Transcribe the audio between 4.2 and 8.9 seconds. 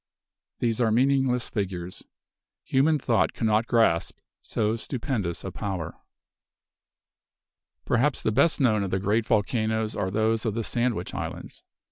so stupendous a power. Perhaps the best known of